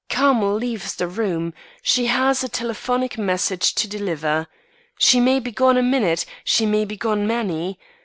[0.09, 1.53] Carmel leaves the room;
[1.83, 4.47] she has a telephonic message to deliver.
[4.97, 7.77] She may be gone a minute; she may be gone many.